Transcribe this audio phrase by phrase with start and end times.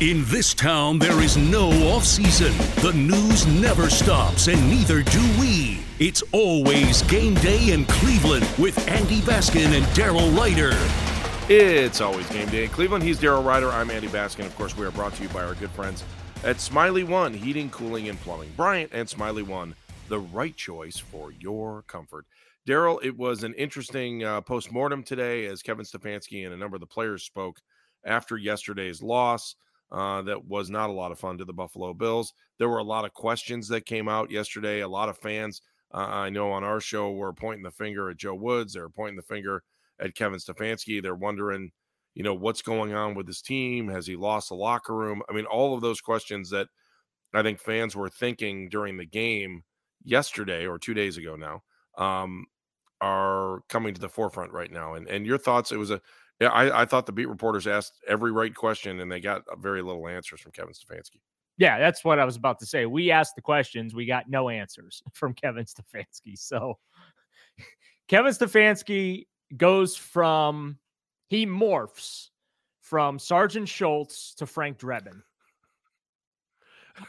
[0.00, 2.56] In this town, there is no off season.
[2.80, 5.80] The news never stops, and neither do we.
[5.98, 10.74] It's always game day in Cleveland with Andy Baskin and Daryl Ruiter.
[11.52, 13.04] It's always game day in Cleveland.
[13.04, 13.68] He's Daryl Ruiter.
[13.68, 14.46] I'm Andy Baskin.
[14.46, 16.02] Of course, we are brought to you by our good friends
[16.44, 18.50] at Smylie One Heating, Cooling, and Plumbing.
[18.56, 19.74] Bryant and Smylie One,
[20.08, 22.24] the right choice for your comfort.
[22.66, 26.76] Daryl, it was an interesting uh, post mortem today as Kevin Stefanski and a number
[26.76, 27.60] of the players spoke
[28.02, 29.56] after yesterday's loss.
[29.92, 32.32] Uh, that was not a lot of fun to the Buffalo Bills.
[32.58, 34.80] There were a lot of questions that came out yesterday.
[34.80, 35.62] A lot of fans,
[35.92, 38.74] uh, I know on our show, were pointing the finger at Joe Woods.
[38.74, 39.62] They're pointing the finger
[39.98, 41.02] at Kevin Stefanski.
[41.02, 41.72] They're wondering,
[42.14, 43.88] you know, what's going on with his team?
[43.88, 45.22] Has he lost the locker room?
[45.28, 46.68] I mean, all of those questions that
[47.34, 49.62] I think fans were thinking during the game
[50.04, 51.62] yesterday or two days ago now
[51.98, 52.46] um,
[53.00, 54.94] are coming to the forefront right now.
[54.94, 55.72] And and your thoughts?
[55.72, 56.00] It was a
[56.40, 59.82] yeah, I, I thought the beat reporters asked every right question and they got very
[59.82, 61.20] little answers from Kevin Stefanski.
[61.58, 62.86] Yeah, that's what I was about to say.
[62.86, 66.38] We asked the questions, we got no answers from Kevin Stefanski.
[66.38, 66.78] So
[68.08, 70.78] Kevin Stefanski goes from
[71.28, 72.28] he morphs
[72.80, 75.20] from Sergeant Schultz to Frank Drebin.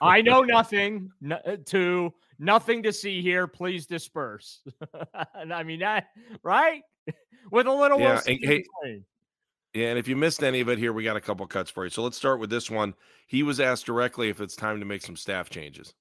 [0.00, 3.48] I know nothing uh, to nothing to see here.
[3.48, 4.62] Please disperse.
[5.34, 6.06] and I mean that
[6.44, 6.82] right
[7.50, 8.64] with a little yeah, and, hey,
[9.76, 11.90] and if you missed any of it here, we got a couple cuts for you.
[11.90, 12.94] So let's start with this one.
[13.26, 15.94] He was asked directly if it's time to make some staff changes.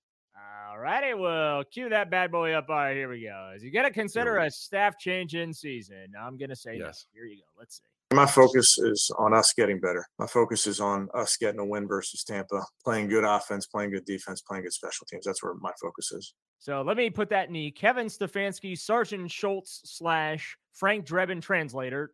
[0.69, 2.69] All righty, well, cue that bad boy up.
[2.69, 3.53] All right, here we go.
[3.55, 6.13] Is you got to consider a staff change in season?
[6.19, 7.07] I'm going to say yes.
[7.13, 7.19] No.
[7.19, 7.43] Here you go.
[7.57, 7.83] Let's see.
[8.13, 10.05] My focus is on us getting better.
[10.19, 14.05] My focus is on us getting a win versus Tampa, playing good offense, playing good
[14.05, 15.25] defense, playing good special teams.
[15.25, 16.33] That's where my focus is.
[16.59, 22.11] So let me put that in the Kevin Stefanski, Sergeant Schultz slash Frank Drebin translator.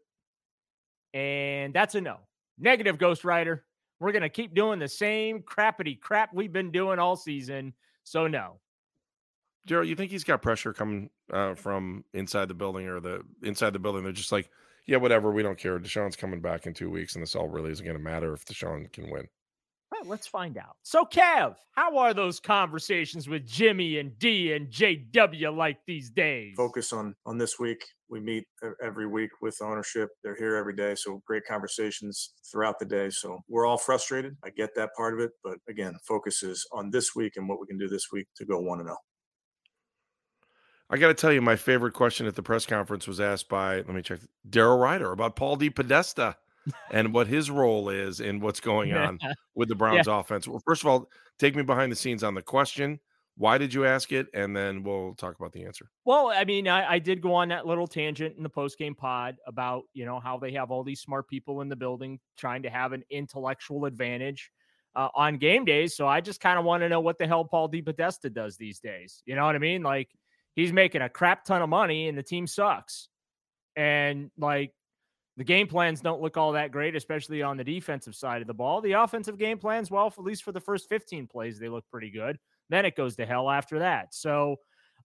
[1.13, 2.17] And that's a no.
[2.57, 3.63] Negative Ghost Rider.
[3.99, 7.73] We're going to keep doing the same crappity crap we've been doing all season.
[8.03, 8.59] So, no.
[9.67, 13.73] Gerald, you think he's got pressure coming uh, from inside the building or the inside
[13.73, 14.03] the building?
[14.03, 14.49] They're just like,
[14.88, 15.31] yeah, whatever.
[15.31, 15.77] We don't care.
[15.79, 18.45] Deshaun's coming back in two weeks, and this all really isn't going to matter if
[18.45, 19.28] Deshaun can win.
[19.91, 20.78] Well, let's find out.
[20.83, 26.55] So, Kev, how are those conversations with Jimmy and D and JW like these days?
[26.55, 27.85] Focus on on this week.
[28.11, 28.44] We meet
[28.83, 30.09] every week with ownership.
[30.22, 33.09] They're here every day, so great conversations throughout the day.
[33.09, 34.35] So we're all frustrated.
[34.43, 37.61] I get that part of it, but again, focus is on this week and what
[37.61, 38.97] we can do this week to go one and zero.
[38.99, 39.05] Oh.
[40.93, 43.78] I got to tell you, my favorite question at the press conference was asked by,
[43.78, 44.19] let me check,
[44.49, 46.35] Daryl Ruiter about Paul DePodesta
[46.91, 49.19] and what his role is in what's going on
[49.55, 50.19] with the Browns yeah.
[50.19, 50.49] offense.
[50.49, 51.09] Well, first of all,
[51.40, 52.99] take me behind the scenes on the question.
[53.37, 54.28] Why did you ask it?
[54.33, 55.89] And then we'll talk about the answer.
[56.05, 58.93] Well, I mean, I, I did go on that little tangent in the post game
[58.93, 62.63] pod about, you know, how they have all these smart people in the building trying
[62.63, 64.51] to have an intellectual advantage
[64.95, 65.95] uh, on game days.
[65.95, 68.79] So I just kind of want to know what the hell Paul DePodesta does these
[68.79, 69.23] days.
[69.25, 69.81] You know what I mean?
[69.81, 70.09] Like,
[70.53, 73.07] he's making a crap ton of money and the team sucks.
[73.78, 74.73] And like
[75.37, 78.53] The game plans don't look all that great, especially on the defensive side of the
[78.53, 78.81] ball.
[78.81, 82.11] The offensive game plans, well, at least for the first 15 plays, they look pretty
[82.11, 82.37] good.
[82.69, 84.13] Then it goes to hell after that.
[84.13, 84.57] So,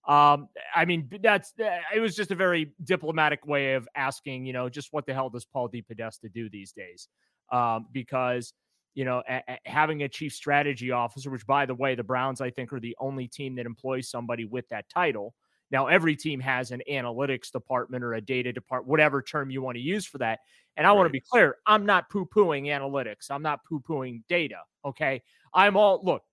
[0.07, 4.69] um, I mean, that's it was just a very diplomatic way of asking, you know,
[4.69, 5.83] just what the hell does Paul D.
[5.83, 7.07] DePodesta do these days?
[7.51, 8.53] Um, because
[8.97, 12.41] you know, a, a, having a chief strategy officer, which by the way, the Browns
[12.41, 15.35] I think are the only team that employs somebody with that title.
[15.71, 19.75] Now, every team has an analytics department or a data department, whatever term you want
[19.75, 20.39] to use for that.
[20.77, 20.95] And I right.
[20.95, 24.59] want to be clear I'm not poo pooing analytics, I'm not poo pooing data.
[24.85, 25.21] Okay.
[25.53, 26.23] I'm all, look,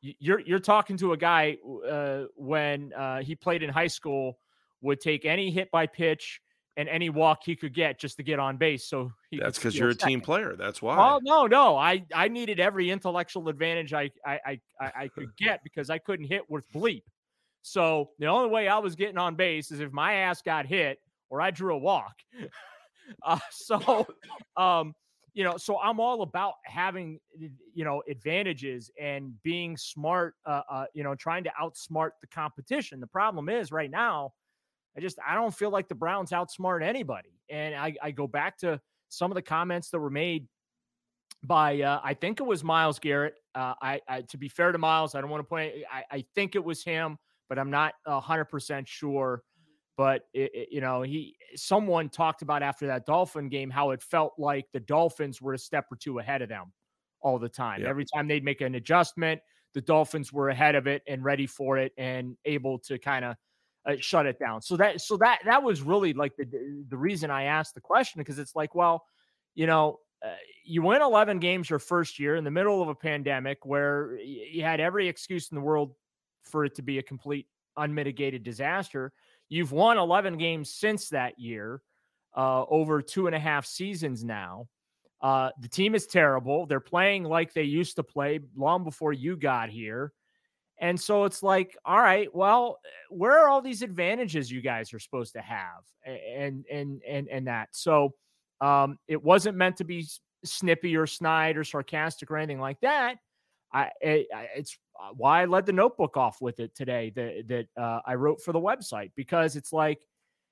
[0.00, 1.56] you're, you're talking to a guy
[1.88, 4.38] uh, when uh, he played in high school,
[4.80, 6.40] would take any hit by pitch
[6.76, 8.84] and any walk he could get just to get on base.
[8.84, 10.08] So that's because you're a second.
[10.08, 10.54] team player.
[10.56, 10.96] That's why.
[10.96, 15.64] Oh no, no, I I needed every intellectual advantage I I I, I could get
[15.64, 17.02] because I couldn't hit with bleep.
[17.68, 20.98] So the only way I was getting on base is if my ass got hit
[21.28, 22.14] or I drew a walk.
[23.22, 24.06] uh, so,
[24.56, 24.94] um,
[25.34, 30.84] you know, so I'm all about having, you know, advantages and being smart, uh, uh,
[30.94, 33.00] you know, trying to outsmart the competition.
[33.00, 34.32] The problem is right now,
[34.96, 37.38] I just, I don't feel like the Browns outsmart anybody.
[37.50, 38.80] And I, I go back to
[39.10, 40.48] some of the comments that were made
[41.44, 43.34] by, uh, I think it was Myles Garrett.
[43.54, 46.24] Uh, I, I, to be fair to Myles, I don't want to point, I, I
[46.34, 49.42] think it was him but I'm not hundred percent sure.
[49.96, 54.00] But it, it, you know, he someone talked about after that Dolphin game how it
[54.00, 56.72] felt like the Dolphins were a step or two ahead of them
[57.20, 57.84] all the time.
[57.84, 59.40] Every time they'd make an adjustment,
[59.74, 63.36] the Dolphins were ahead of it and ready for it and able to kind of
[63.86, 64.62] uh, shut it down.
[64.62, 66.46] So that so that that was really like the
[66.88, 69.04] the reason I asked the question because it's like, well,
[69.54, 70.30] you know, uh,
[70.64, 74.62] you win 11 games your first year in the middle of a pandemic where you
[74.62, 75.92] had every excuse in the world
[76.44, 77.46] for it to be a complete
[77.76, 79.12] unmitigated disaster.
[79.48, 81.82] You've won 11 games since that year,
[82.36, 84.68] uh, over two and a half seasons now.
[85.20, 86.66] Uh, the team is terrible.
[86.66, 90.12] They're playing like they used to play long before you got here.
[90.80, 92.78] And so it's like, all right, well,
[93.10, 95.82] where are all these advantages you guys are supposed to have?
[96.06, 97.70] And and and and that.
[97.72, 98.14] So
[98.60, 100.06] um, it wasn't meant to be
[100.44, 103.16] snippy or snide or sarcastic or anything like that.
[103.72, 104.26] I, I
[104.56, 104.78] it's
[105.16, 108.52] why I led the notebook off with it today that that uh, I wrote for
[108.52, 110.00] the website because it's like,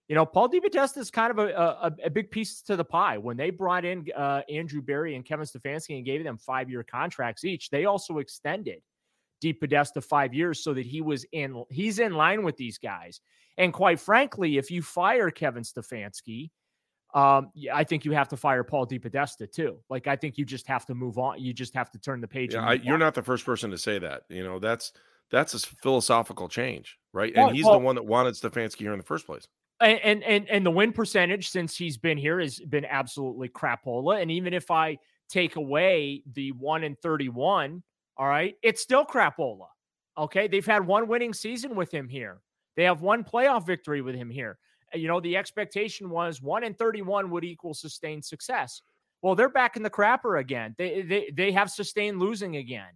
[0.09, 3.19] you know, Paul DePodesta is kind of a, a, a, big piece to the pie.
[3.19, 6.85] When they brought in uh, Andrew Berry and Kevin Stefanski and gave them five year
[6.85, 8.83] contracts each, they also extended
[9.43, 13.21] DePodesta five years so that he was in he's in line with these guys.
[13.59, 16.51] And quite frankly, if you fire Kevin Stefanski,
[17.15, 19.79] um, I think you have to fire Paul DePodesta too.
[19.89, 21.41] Like I think you just have to move on.
[21.41, 22.55] You just have to turn the page.
[22.55, 24.23] Yeah, I, you're not the first person to say that.
[24.29, 24.93] You know, that's
[25.31, 27.33] that's a philosophical change, right?
[27.35, 29.47] And he's well, the one that wanted Stefanski here in the first place.
[29.81, 34.23] And and and the win percentage since he's been here has been absolutely crapola.
[34.23, 34.99] And even if I
[35.29, 37.83] take away the one in thirty-one,
[38.17, 39.67] all right, it's still crapola.
[40.19, 42.41] Okay, they've had one winning season with him here.
[42.77, 44.59] They have one playoff victory with him here
[44.99, 48.83] you know, the expectation was one in 31 would equal sustained success.
[49.23, 50.75] Well, they're back in the crapper again.
[50.79, 52.93] They they they have sustained losing again.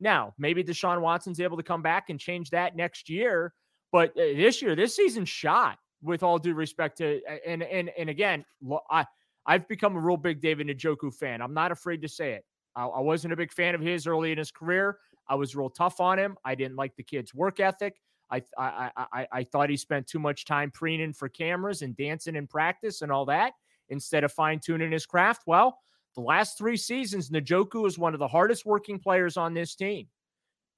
[0.00, 3.52] Now, maybe Deshaun Watson's able to come back and change that next year,
[3.92, 8.08] but uh, this year, this season shot with all due respect to and and and
[8.08, 8.44] again,
[8.90, 9.06] I
[9.46, 11.40] I've become a real big David Njoku fan.
[11.40, 12.44] I'm not afraid to say it.
[12.76, 14.98] I, I wasn't a big fan of his early in his career.
[15.28, 16.36] I was real tough on him.
[16.44, 18.00] I didn't like the kid's work ethic.
[18.30, 22.36] I, I, I, I thought he spent too much time preening for cameras and dancing
[22.36, 23.52] in practice and all that
[23.88, 25.42] instead of fine tuning his craft.
[25.46, 25.78] Well,
[26.14, 30.08] the last three seasons, Njoku is one of the hardest working players on this team.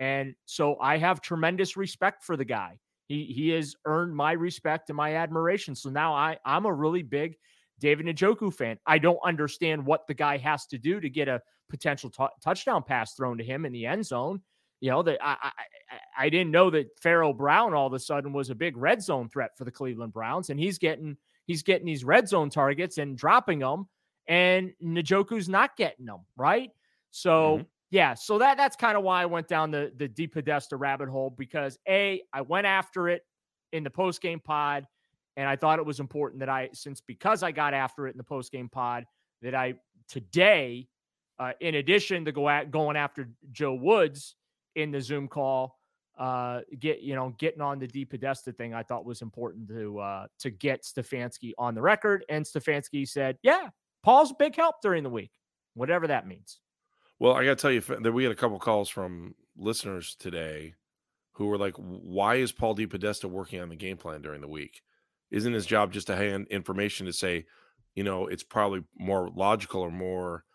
[0.00, 2.78] And so I have tremendous respect for the guy.
[3.08, 5.74] He he has earned my respect and my admiration.
[5.74, 7.36] So now I I'm a really big
[7.78, 8.78] David Njoku fan.
[8.86, 12.82] I don't understand what the guy has to do to get a potential t- touchdown
[12.82, 14.42] pass thrown to him in the end zone.
[14.80, 15.50] You know that I, I
[16.18, 19.28] I didn't know that Pharaoh Brown all of a sudden was a big red zone
[19.28, 21.16] threat for the Cleveland Browns, and he's getting
[21.46, 23.88] he's getting these red zone targets and dropping them,
[24.28, 26.70] and Njoku's not getting them right.
[27.10, 27.62] So mm-hmm.
[27.90, 31.30] yeah, so that that's kind of why I went down the the DePodesta rabbit hole
[31.30, 33.22] because a I went after it
[33.72, 34.86] in the post game pod,
[35.36, 38.18] and I thought it was important that I since because I got after it in
[38.18, 39.06] the post game pod
[39.40, 39.74] that I
[40.08, 40.88] today,
[41.38, 44.34] uh, in addition to go at going after Joe Woods
[44.76, 45.76] in the Zoom call.
[46.16, 50.26] Uh, get you know, getting on the DePodesta thing, I thought was important to uh,
[50.38, 52.24] to get Stefanski on the record.
[52.28, 53.68] And Stefanski said, "Yeah,
[54.02, 55.32] Paul's big help during the week,
[55.74, 56.60] whatever that means."
[57.18, 60.74] Well, I got to tell you that we had a couple calls from listeners today
[61.32, 64.80] who were like, "Why is Paul DePodesta working on the game plan during the week?
[65.30, 67.44] Isn't his job just to hand information to say,
[67.94, 70.45] you know, it's probably more logical or more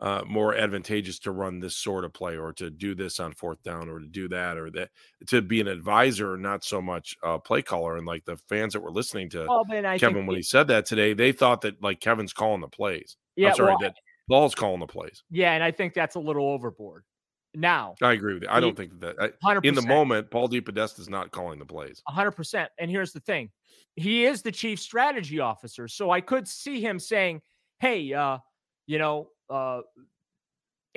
[0.00, 3.62] uh, more advantageous to run this sort of play or to do this on fourth
[3.62, 4.90] down or to do that or that
[5.26, 7.96] to be an advisor, not so much a play caller.
[7.96, 10.86] And like the fans that were listening to Well, man, Kevin when he said that
[10.86, 13.16] today, they thought that like Kevin's calling the plays.
[13.36, 13.94] yeah, I'm sorry, well, that
[14.28, 15.22] Ball's calling the plays.
[15.30, 17.04] yeah, and I think that's a little overboard.
[17.52, 18.48] Now, I agree with you.
[18.48, 22.00] I don't think that I, in the moment, Paul DePodesta is not calling the plays.
[22.06, 22.70] hundred percent.
[22.78, 23.50] And here's the thing:
[23.96, 27.42] he is the chief strategy officer, so I could see him saying,
[27.80, 28.38] "Hey, uh,
[28.86, 29.80] you know, uh."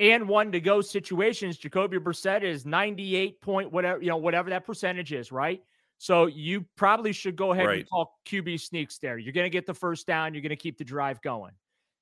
[0.00, 4.66] And one to go situations, Jacoby Brissett is 98 point whatever, you know, whatever that
[4.66, 5.62] percentage is, right?
[5.98, 7.78] So you probably should go ahead Right.
[7.80, 9.18] and call QB sneaks there.
[9.18, 10.34] You're going to get the first down.
[10.34, 11.52] You're going to keep the drive going.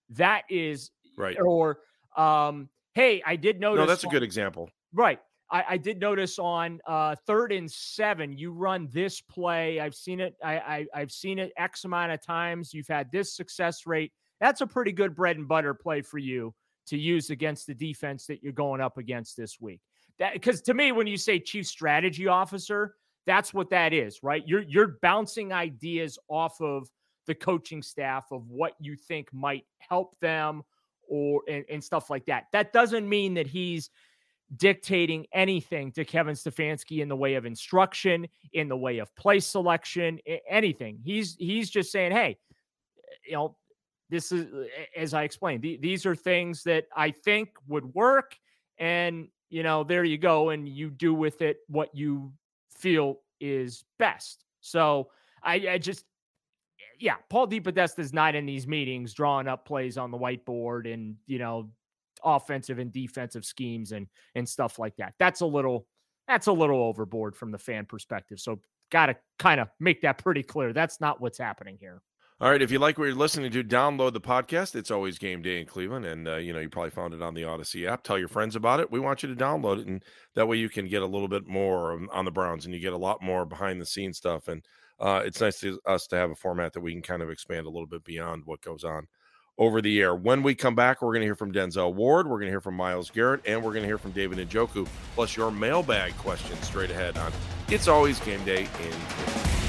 [0.08, 1.36] That is, Right.
[1.38, 1.80] or
[2.16, 3.80] um, hey, I did notice.
[3.82, 4.70] No, that's a on- good example.
[4.94, 5.20] Right.
[5.50, 9.80] I, I did notice on uh, third and seven, you run this play.
[9.80, 10.34] I've seen it.
[10.42, 12.72] I, I I've seen it X amount of times.
[12.72, 14.12] You've had this success rate.
[14.42, 16.52] That's a pretty good bread and butter play for you
[16.88, 19.80] to use against the defense that you're going up against this week.
[20.18, 24.42] That because to me, when you say chief strategy officer, that's what that is, right?
[24.44, 26.88] You're you're bouncing ideas off of
[27.28, 30.62] the coaching staff of what you think might help them
[31.08, 32.46] or and, and stuff like that.
[32.52, 33.90] That doesn't mean that he's
[34.56, 39.38] dictating anything to Kevin Stefanski in the way of instruction, in the way of play
[39.38, 40.18] selection,
[40.50, 40.98] anything.
[41.04, 42.38] He's he's just saying, hey,
[43.08, 43.56] eh, you know,
[44.12, 44.64] this is uh,
[44.96, 45.62] as I explained.
[45.62, 48.36] the- These are things that I think would work,
[48.78, 52.32] and you know, there you go, and you do with it what you
[52.70, 54.44] feel is best.
[54.60, 55.10] So
[55.42, 56.04] I, I just.
[56.98, 61.16] Yeah, Paul DePodesta is not in these meetings drawing up plays on the whiteboard and
[61.26, 61.68] you know
[62.24, 65.14] offensive and defensive schemes and and stuff like that.
[65.18, 65.86] That's a little
[66.28, 68.38] that's a little overboard from the fan perspective.
[68.38, 70.72] So got to kind of make that pretty clear.
[70.72, 72.02] That's not what's happening here.
[72.42, 72.60] All right.
[72.60, 74.74] If you like what you're listening to, download the podcast.
[74.74, 76.04] It's always game day in Cleveland.
[76.04, 78.02] And, uh, you know, you probably found it on the Audacy app.
[78.02, 78.90] Tell your friends about it.
[78.90, 79.86] We want you to download it.
[79.86, 80.02] And
[80.34, 82.94] that way you can get a little bit more on- the Browns and you get
[82.94, 84.48] a lot more behind the scenes stuff.
[84.48, 84.64] And
[84.98, 87.66] uh, it's nice to us to have a format that we can kind of expand
[87.66, 89.06] a little bit beyond what goes on
[89.56, 90.12] over the air.
[90.12, 92.26] When we come back, we're going to hear from Denzel Ward.
[92.26, 93.42] We're going to hear from Myles Garrett.
[93.46, 97.30] And we're going to hear from David Njoku, plus your mailbag questions straight ahead on
[97.68, 99.61] It's Always Game Day in Cleveland.